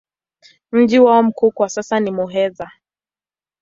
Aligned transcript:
Mji 0.71 0.99
wao 0.99 1.23
mkuu 1.23 1.51
kwa 1.51 1.69
sasa 1.69 1.99
ni 1.99 2.11
Muheza. 2.11 2.71